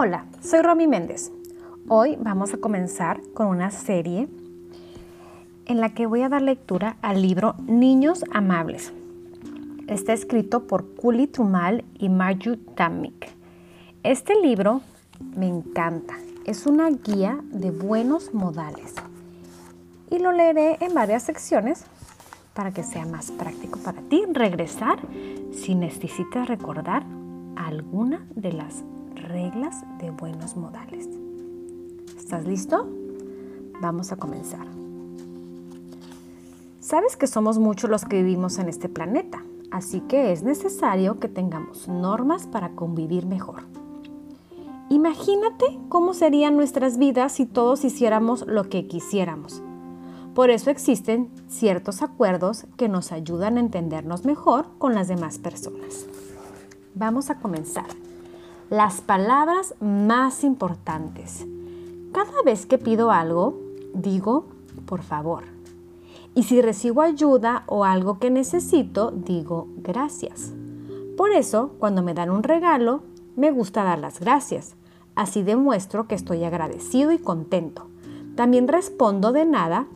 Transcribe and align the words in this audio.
Hola, 0.00 0.26
soy 0.40 0.62
Romy 0.62 0.86
Méndez. 0.86 1.32
Hoy 1.88 2.16
vamos 2.20 2.54
a 2.54 2.58
comenzar 2.58 3.20
con 3.34 3.48
una 3.48 3.72
serie 3.72 4.28
en 5.66 5.80
la 5.80 5.92
que 5.92 6.06
voy 6.06 6.22
a 6.22 6.28
dar 6.28 6.40
lectura 6.40 6.96
al 7.02 7.20
libro 7.20 7.56
Niños 7.66 8.24
Amables. 8.30 8.92
Está 9.88 10.12
escrito 10.12 10.68
por 10.68 10.94
Kuli 10.94 11.26
Trumal 11.26 11.84
y 11.94 12.10
Marju 12.10 12.58
Tamik. 12.76 13.28
Este 14.04 14.40
libro 14.40 14.82
me 15.36 15.48
encanta. 15.48 16.14
Es 16.44 16.66
una 16.66 16.90
guía 16.90 17.40
de 17.50 17.72
buenos 17.72 18.32
modales. 18.32 18.94
Y 20.12 20.20
lo 20.20 20.30
leeré 20.30 20.76
en 20.78 20.94
varias 20.94 21.24
secciones 21.24 21.84
para 22.54 22.70
que 22.70 22.84
sea 22.84 23.04
más 23.04 23.32
práctico 23.32 23.80
para 23.80 24.00
ti 24.02 24.22
regresar 24.32 25.00
si 25.50 25.74
necesitas 25.74 26.46
recordar 26.46 27.02
alguna 27.56 28.24
de 28.36 28.52
las 28.52 28.84
reglas 29.18 29.84
de 29.98 30.10
buenos 30.10 30.56
modales. 30.56 31.08
¿Estás 32.16 32.46
listo? 32.46 32.88
Vamos 33.80 34.12
a 34.12 34.16
comenzar. 34.16 34.66
Sabes 36.80 37.16
que 37.16 37.26
somos 37.26 37.58
muchos 37.58 37.90
los 37.90 38.04
que 38.04 38.22
vivimos 38.22 38.58
en 38.58 38.68
este 38.68 38.88
planeta, 38.88 39.42
así 39.70 40.00
que 40.00 40.32
es 40.32 40.42
necesario 40.42 41.20
que 41.20 41.28
tengamos 41.28 41.86
normas 41.88 42.46
para 42.46 42.70
convivir 42.70 43.26
mejor. 43.26 43.62
Imagínate 44.88 45.78
cómo 45.90 46.14
serían 46.14 46.56
nuestras 46.56 46.96
vidas 46.96 47.32
si 47.32 47.44
todos 47.44 47.84
hiciéramos 47.84 48.46
lo 48.46 48.70
que 48.70 48.86
quisiéramos. 48.86 49.62
Por 50.34 50.50
eso 50.50 50.70
existen 50.70 51.30
ciertos 51.48 52.00
acuerdos 52.00 52.66
que 52.76 52.88
nos 52.88 53.12
ayudan 53.12 53.58
a 53.58 53.60
entendernos 53.60 54.24
mejor 54.24 54.66
con 54.78 54.94
las 54.94 55.08
demás 55.08 55.38
personas. 55.38 56.06
Vamos 56.94 57.28
a 57.28 57.38
comenzar 57.38 57.86
las 58.70 59.00
palabras 59.00 59.74
más 59.80 60.44
importantes. 60.44 61.46
Cada 62.12 62.42
vez 62.42 62.66
que 62.66 62.78
pido 62.78 63.10
algo, 63.10 63.58
digo, 63.94 64.46
por 64.86 65.02
favor. 65.02 65.44
Y 66.34 66.44
si 66.44 66.60
recibo 66.60 67.02
ayuda 67.02 67.64
o 67.66 67.84
algo 67.84 68.18
que 68.18 68.30
necesito, 68.30 69.10
digo, 69.10 69.68
gracias. 69.78 70.52
Por 71.16 71.32
eso, 71.32 71.72
cuando 71.78 72.02
me 72.02 72.14
dan 72.14 72.30
un 72.30 72.42
regalo, 72.42 73.02
me 73.36 73.50
gusta 73.50 73.84
dar 73.84 73.98
las 73.98 74.20
gracias. 74.20 74.74
Así 75.14 75.42
demuestro 75.42 76.06
que 76.06 76.14
estoy 76.14 76.44
agradecido 76.44 77.10
y 77.10 77.18
contento. 77.18 77.86
También 78.36 78.68
respondo 78.68 79.32
de 79.32 79.46
nada 79.46 79.86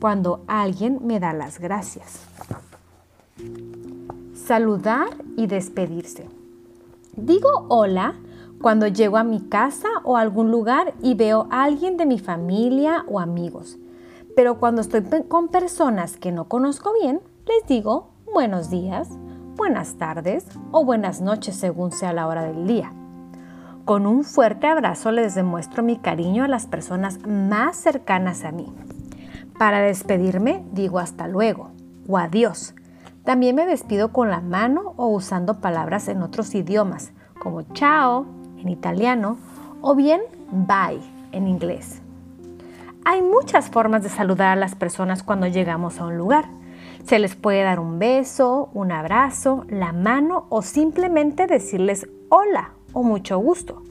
cuando 0.00 0.42
alguien 0.46 1.00
me 1.02 1.20
da 1.20 1.32
las 1.32 1.58
gracias. 1.58 2.20
Saludar 4.34 5.08
y 5.36 5.48
despedirse. 5.48 6.39
Digo 7.16 7.66
hola 7.68 8.14
cuando 8.60 8.86
llego 8.86 9.16
a 9.16 9.24
mi 9.24 9.40
casa 9.40 9.88
o 10.04 10.16
a 10.16 10.20
algún 10.20 10.50
lugar 10.50 10.94
y 11.02 11.14
veo 11.14 11.48
a 11.50 11.64
alguien 11.64 11.96
de 11.96 12.06
mi 12.06 12.18
familia 12.18 13.04
o 13.08 13.18
amigos. 13.18 13.78
Pero 14.36 14.58
cuando 14.58 14.80
estoy 14.80 15.02
con 15.28 15.48
personas 15.48 16.16
que 16.16 16.30
no 16.30 16.44
conozco 16.48 16.92
bien, 17.00 17.20
les 17.46 17.66
digo 17.66 18.10
buenos 18.32 18.70
días, 18.70 19.08
buenas 19.56 19.94
tardes 19.94 20.46
o 20.70 20.84
buenas 20.84 21.20
noches 21.20 21.56
según 21.56 21.90
sea 21.90 22.12
la 22.12 22.26
hora 22.26 22.44
del 22.44 22.66
día. 22.66 22.92
Con 23.84 24.06
un 24.06 24.22
fuerte 24.22 24.68
abrazo 24.68 25.10
les 25.10 25.34
demuestro 25.34 25.82
mi 25.82 25.96
cariño 25.96 26.44
a 26.44 26.48
las 26.48 26.66
personas 26.66 27.18
más 27.26 27.76
cercanas 27.76 28.44
a 28.44 28.52
mí. 28.52 28.72
Para 29.58 29.80
despedirme 29.80 30.64
digo 30.72 31.00
hasta 31.00 31.26
luego 31.26 31.70
o 32.06 32.18
adiós 32.18 32.74
también 33.24 33.54
me 33.54 33.66
despido 33.66 34.12
con 34.12 34.30
la 34.30 34.40
mano 34.40 34.94
o 34.96 35.08
usando 35.08 35.60
palabras 35.60 36.08
en 36.08 36.22
otros 36.22 36.54
idiomas, 36.54 37.12
como 37.38 37.62
chao 37.74 38.26
en 38.58 38.68
italiano 38.68 39.36
o 39.82 39.94
bien 39.94 40.20
bye 40.50 41.00
en 41.32 41.46
inglés. 41.46 42.00
Hay 43.04 43.22
muchas 43.22 43.70
formas 43.70 44.02
de 44.02 44.08
saludar 44.08 44.48
a 44.48 44.60
las 44.60 44.74
personas 44.74 45.22
cuando 45.22 45.46
llegamos 45.46 46.00
a 46.00 46.06
un 46.06 46.16
lugar. 46.16 46.46
Se 47.04 47.18
les 47.18 47.34
puede 47.34 47.62
dar 47.62 47.80
un 47.80 47.98
beso, 47.98 48.70
un 48.74 48.92
abrazo, 48.92 49.64
la 49.68 49.92
mano 49.92 50.46
o 50.48 50.62
simplemente 50.62 51.46
decirles 51.46 52.06
hola 52.28 52.72
o 52.92 53.02
mucho 53.02 53.38
gusto. 53.38 53.82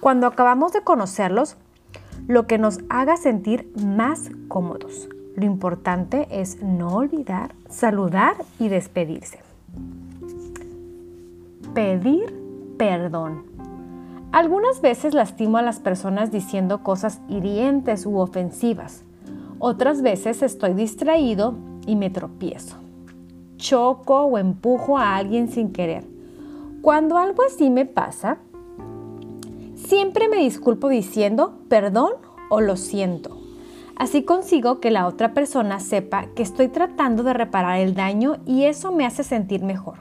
Cuando 0.00 0.26
acabamos 0.26 0.72
de 0.72 0.82
conocerlos, 0.82 1.56
lo 2.26 2.46
que 2.46 2.58
nos 2.58 2.80
haga 2.88 3.16
sentir 3.16 3.72
más 3.76 4.30
cómodos. 4.48 5.08
Lo 5.34 5.46
importante 5.46 6.28
es 6.30 6.62
no 6.62 6.94
olvidar 6.94 7.54
saludar 7.68 8.36
y 8.58 8.68
despedirse. 8.68 9.38
Pedir 11.74 12.34
perdón. 12.76 13.44
Algunas 14.30 14.82
veces 14.82 15.14
lastimo 15.14 15.56
a 15.56 15.62
las 15.62 15.80
personas 15.80 16.30
diciendo 16.30 16.82
cosas 16.82 17.20
hirientes 17.28 18.04
u 18.04 18.18
ofensivas. 18.18 19.04
Otras 19.58 20.02
veces 20.02 20.42
estoy 20.42 20.74
distraído 20.74 21.54
y 21.86 21.96
me 21.96 22.10
tropiezo. 22.10 22.76
Choco 23.56 24.24
o 24.24 24.38
empujo 24.38 24.98
a 24.98 25.16
alguien 25.16 25.48
sin 25.48 25.72
querer. 25.72 26.04
Cuando 26.82 27.16
algo 27.16 27.42
así 27.42 27.70
me 27.70 27.86
pasa, 27.86 28.38
siempre 29.76 30.28
me 30.28 30.38
disculpo 30.38 30.88
diciendo 30.88 31.58
perdón 31.68 32.12
o 32.50 32.60
lo 32.60 32.76
siento 32.76 33.41
Así 33.96 34.22
consigo 34.24 34.80
que 34.80 34.90
la 34.90 35.06
otra 35.06 35.34
persona 35.34 35.78
sepa 35.80 36.26
que 36.34 36.42
estoy 36.42 36.68
tratando 36.68 37.22
de 37.22 37.34
reparar 37.34 37.78
el 37.80 37.94
daño 37.94 38.38
y 38.46 38.64
eso 38.64 38.92
me 38.92 39.06
hace 39.06 39.24
sentir 39.24 39.62
mejor. 39.62 39.98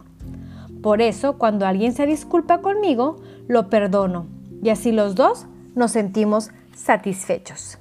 Por 0.81 1.01
eso, 1.01 1.37
cuando 1.37 1.67
alguien 1.67 1.93
se 1.93 2.07
disculpa 2.07 2.61
conmigo, 2.61 3.17
lo 3.47 3.69
perdono 3.69 4.25
y 4.63 4.69
así 4.69 4.91
los 4.91 5.15
dos 5.15 5.45
nos 5.75 5.91
sentimos 5.91 6.49
satisfechos. 6.75 7.77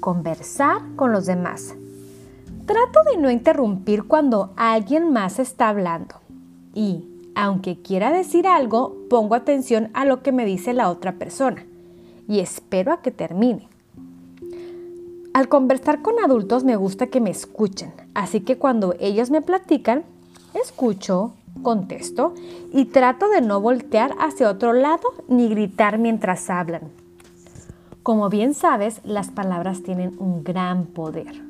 Conversar 0.00 0.82
con 0.94 1.10
los 1.10 1.26
demás. 1.26 1.74
Trato 2.66 3.00
de 3.10 3.16
no 3.16 3.30
interrumpir 3.30 4.04
cuando 4.04 4.52
alguien 4.56 5.12
más 5.12 5.38
está 5.38 5.68
hablando 5.68 6.16
y, 6.74 7.08
aunque 7.34 7.80
quiera 7.80 8.12
decir 8.12 8.46
algo, 8.46 8.96
pongo 9.08 9.34
atención 9.34 9.90
a 9.94 10.04
lo 10.04 10.22
que 10.22 10.32
me 10.32 10.44
dice 10.44 10.72
la 10.72 10.90
otra 10.90 11.12
persona 11.12 11.64
y 12.28 12.40
espero 12.40 12.92
a 12.92 13.02
que 13.02 13.10
termine. 13.10 13.68
Al 15.36 15.50
conversar 15.50 16.00
con 16.00 16.14
adultos 16.18 16.64
me 16.64 16.76
gusta 16.76 17.08
que 17.08 17.20
me 17.20 17.28
escuchen, 17.28 17.92
así 18.14 18.40
que 18.40 18.56
cuando 18.56 18.94
ellos 18.98 19.30
me 19.30 19.42
platican, 19.42 20.02
escucho, 20.54 21.34
contesto 21.62 22.32
y 22.72 22.86
trato 22.86 23.28
de 23.28 23.42
no 23.42 23.60
voltear 23.60 24.14
hacia 24.18 24.48
otro 24.48 24.72
lado 24.72 25.02
ni 25.28 25.50
gritar 25.50 25.98
mientras 25.98 26.48
hablan. 26.48 26.90
Como 28.02 28.30
bien 28.30 28.54
sabes, 28.54 29.02
las 29.04 29.28
palabras 29.28 29.82
tienen 29.82 30.16
un 30.18 30.42
gran 30.42 30.86
poder. 30.86 31.42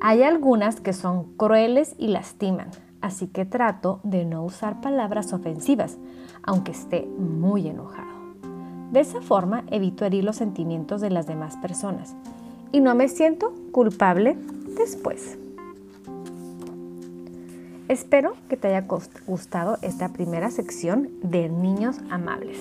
Hay 0.00 0.24
algunas 0.24 0.80
que 0.80 0.92
son 0.92 1.22
crueles 1.36 1.94
y 1.98 2.08
lastiman, 2.08 2.70
así 3.02 3.28
que 3.28 3.44
trato 3.44 4.00
de 4.02 4.24
no 4.24 4.42
usar 4.44 4.80
palabras 4.80 5.32
ofensivas, 5.32 5.96
aunque 6.42 6.72
esté 6.72 7.06
muy 7.06 7.68
enojado. 7.68 8.10
De 8.90 8.98
esa 8.98 9.20
forma 9.20 9.62
evito 9.70 10.04
herir 10.04 10.24
los 10.24 10.34
sentimientos 10.34 11.00
de 11.00 11.10
las 11.10 11.28
demás 11.28 11.56
personas 11.58 12.16
y 12.72 12.80
no 12.80 12.94
me 12.94 13.08
siento 13.08 13.54
culpable 13.70 14.36
después. 14.76 15.38
Espero 17.88 18.34
que 18.48 18.56
te 18.56 18.68
haya 18.68 18.86
gustado 19.26 19.78
esta 19.82 20.08
primera 20.08 20.50
sección 20.50 21.10
de 21.22 21.48
niños 21.48 21.98
amables. 22.10 22.56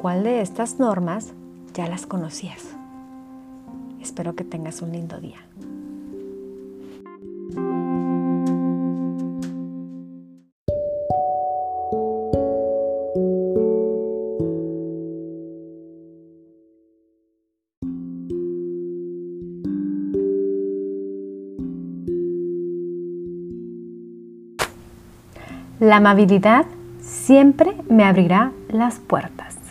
¿Cuál 0.00 0.22
de 0.22 0.40
estas 0.40 0.78
normas 0.78 1.32
ya 1.72 1.88
las 1.88 2.06
conocías? 2.06 2.62
Espero 4.00 4.34
que 4.34 4.44
tengas 4.44 4.82
un 4.82 4.92
lindo 4.92 5.18
día. 5.18 5.38
La 25.84 25.96
amabilidad 25.96 26.64
siempre 27.02 27.76
me 27.90 28.04
abrirá 28.04 28.52
las 28.70 29.00
puertas. 29.00 29.63